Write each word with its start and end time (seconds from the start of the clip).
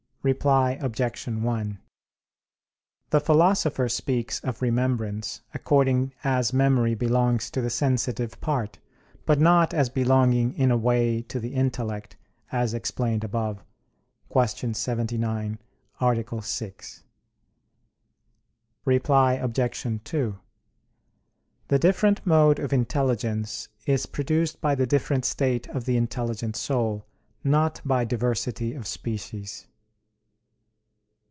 Reply 0.23 0.77
Obj. 0.79 1.27
1: 1.27 1.79
The 3.09 3.19
Philosopher 3.19 3.89
speaks 3.89 4.39
of 4.41 4.61
remembrance, 4.61 5.41
according 5.51 6.13
as 6.23 6.53
memory 6.53 6.93
belongs 6.93 7.49
to 7.49 7.59
the 7.59 7.71
sensitive 7.71 8.39
part, 8.39 8.77
but 9.25 9.39
not 9.39 9.73
as 9.73 9.89
belonging 9.89 10.53
in 10.53 10.69
a 10.69 10.77
way 10.77 11.23
to 11.23 11.39
the 11.39 11.55
intellect, 11.55 12.17
as 12.51 12.75
explained 12.75 13.23
above 13.23 13.63
(Q. 14.31 14.75
79, 14.75 15.57
A. 15.99 16.41
6). 16.43 17.03
Reply 18.85 19.33
Obj. 19.33 20.01
2: 20.03 20.39
The 21.69 21.79
different 21.79 22.27
mode 22.27 22.59
of 22.59 22.71
intelligence 22.71 23.69
is 23.87 24.05
produced 24.05 24.61
by 24.61 24.75
the 24.75 24.85
different 24.85 25.25
state 25.25 25.67
of 25.69 25.85
the 25.85 25.97
intelligent 25.97 26.55
soul; 26.55 27.07
not 27.43 27.81
by 27.83 28.05
diversity 28.05 28.75
of 28.75 28.85
species. 28.85 29.65